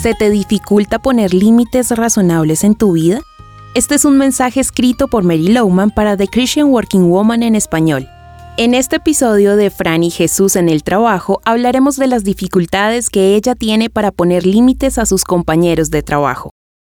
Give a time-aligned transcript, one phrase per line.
[0.00, 3.20] ¿Se te dificulta poner límites razonables en tu vida?
[3.74, 8.08] Este es un mensaje escrito por Mary Lowman para The Christian Working Woman en español.
[8.56, 13.34] En este episodio de Fran y Jesús en el trabajo hablaremos de las dificultades que
[13.34, 16.48] ella tiene para poner límites a sus compañeros de trabajo.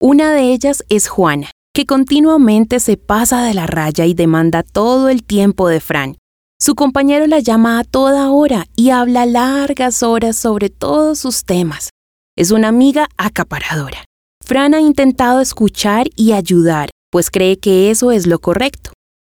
[0.00, 5.08] Una de ellas es Juana, que continuamente se pasa de la raya y demanda todo
[5.08, 6.16] el tiempo de Fran.
[6.60, 11.90] Su compañero la llama a toda hora y habla largas horas sobre todos sus temas.
[12.36, 14.04] Es una amiga acaparadora.
[14.44, 18.90] Fran ha intentado escuchar y ayudar, pues cree que eso es lo correcto.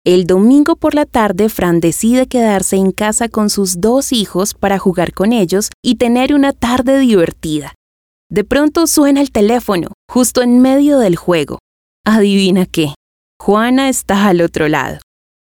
[0.06, 4.78] El domingo por la tarde, Fran decide quedarse en casa con sus dos hijos para
[4.78, 7.74] jugar con ellos y tener una tarde divertida.
[8.30, 11.58] De pronto suena el teléfono, justo en medio del juego.
[12.06, 12.94] Adivina qué.
[13.42, 15.00] Juana está al otro lado.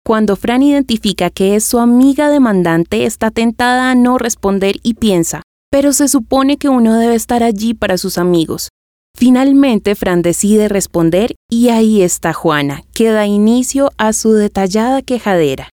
[0.04, 5.42] Cuando Fran identifica que es su amiga demandante, está tentada a no responder y piensa,
[5.70, 8.68] pero se supone que uno debe estar allí para sus amigos.
[9.16, 15.70] Finalmente, Fran decide responder y ahí está Juana, que da inicio a su detallada quejadera.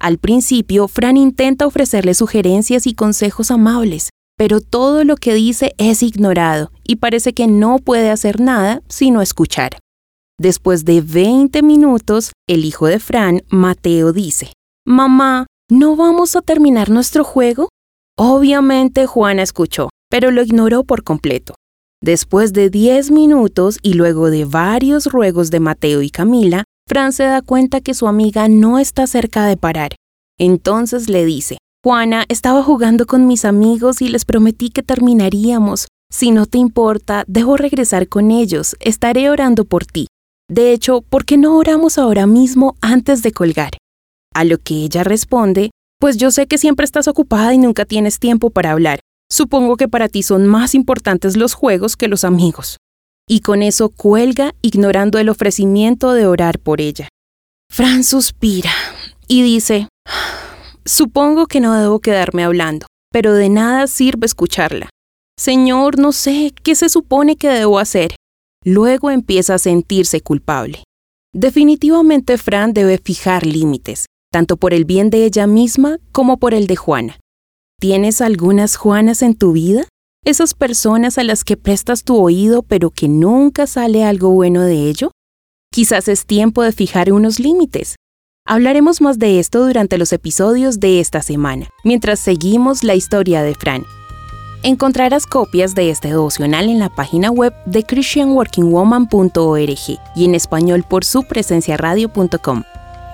[0.00, 6.02] Al principio, Fran intenta ofrecerle sugerencias y consejos amables, pero todo lo que dice es
[6.02, 9.78] ignorado y parece que no puede hacer nada sino escuchar.
[10.40, 14.52] Después de 20 minutos, el hijo de Fran, Mateo, dice,
[14.84, 17.68] Mamá, ¿no vamos a terminar nuestro juego?
[18.18, 21.54] Obviamente Juana escuchó, pero lo ignoró por completo.
[22.02, 27.24] Después de 10 minutos y luego de varios ruegos de Mateo y Camila, Fran se
[27.24, 29.94] da cuenta que su amiga no está cerca de parar.
[30.38, 35.86] Entonces le dice, Juana, estaba jugando con mis amigos y les prometí que terminaríamos.
[36.12, 40.08] Si no te importa, debo regresar con ellos, estaré orando por ti.
[40.50, 43.72] De hecho, ¿por qué no oramos ahora mismo antes de colgar?
[44.34, 45.70] A lo que ella responde,
[46.02, 48.98] pues yo sé que siempre estás ocupada y nunca tienes tiempo para hablar.
[49.30, 52.78] Supongo que para ti son más importantes los juegos que los amigos.
[53.28, 57.06] Y con eso cuelga, ignorando el ofrecimiento de orar por ella.
[57.70, 58.72] Fran suspira
[59.28, 59.86] y dice,
[60.84, 64.90] supongo que no debo quedarme hablando, pero de nada sirve escucharla.
[65.38, 68.16] Señor, no sé, ¿qué se supone que debo hacer?
[68.64, 70.82] Luego empieza a sentirse culpable.
[71.32, 76.66] Definitivamente Fran debe fijar límites, tanto por el bien de ella misma como por el
[76.66, 77.20] de Juana.
[77.78, 79.84] ¿Tienes algunas Juanas en tu vida?
[80.24, 84.88] Esas personas a las que prestas tu oído pero que nunca sale algo bueno de
[84.88, 85.10] ello?
[85.70, 87.96] Quizás es tiempo de fijar unos límites.
[88.46, 93.54] Hablaremos más de esto durante los episodios de esta semana, mientras seguimos la historia de
[93.54, 93.84] Fran.
[94.64, 101.04] Encontrarás copias de este devocional en la página web de christianworkingwoman.org y en español por
[101.04, 102.62] su presencia radio.com.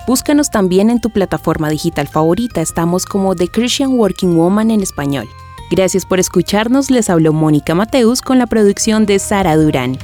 [0.09, 5.29] Búscanos también en tu plataforma digital favorita, estamos como The Christian Working Woman en español.
[5.69, 9.99] Gracias por escucharnos, les habló Mónica Mateus con la producción de Sara Durán.